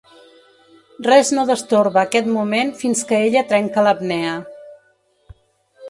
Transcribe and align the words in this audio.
Res 1.07 1.29
no 1.39 1.43
destorba 1.49 2.01
aquest 2.05 2.31
moment 2.39 2.73
fins 2.83 3.07
que 3.13 3.23
ella 3.29 3.47
trenca 3.53 3.85
l'apnea. 3.89 4.37